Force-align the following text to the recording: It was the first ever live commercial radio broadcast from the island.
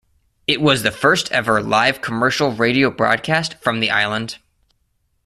It 0.47 0.59
was 0.61 0.81
the 0.81 0.89
first 0.89 1.31
ever 1.31 1.61
live 1.61 2.01
commercial 2.01 2.51
radio 2.53 2.89
broadcast 2.89 3.53
from 3.61 3.81
the 3.81 3.91
island. 3.91 4.39